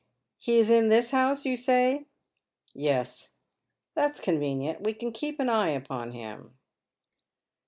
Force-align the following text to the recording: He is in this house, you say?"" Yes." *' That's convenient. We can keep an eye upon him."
He 0.39 0.57
is 0.57 0.71
in 0.71 0.89
this 0.89 1.11
house, 1.11 1.45
you 1.45 1.55
say?"" 1.55 2.07
Yes." 2.73 3.35
*' 3.59 3.93
That's 3.95 4.19
convenient. 4.19 4.81
We 4.81 4.95
can 4.95 5.11
keep 5.11 5.39
an 5.39 5.47
eye 5.47 5.69
upon 5.69 6.09
him." 6.13 6.57